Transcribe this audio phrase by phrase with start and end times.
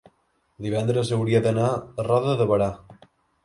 [0.65, 2.75] divendres hauria d'anar a Roda de Berà.